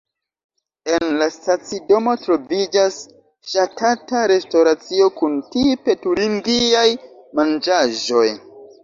En 0.91 1.03
la 1.17 1.25
stacidomo 1.33 2.15
troviĝas 2.21 2.97
ŝatata 3.51 4.23
restoracio 4.31 5.11
kun 5.21 5.37
tipe 5.57 5.97
turingiaj 6.07 6.87
manĝaĵoj. 7.43 8.25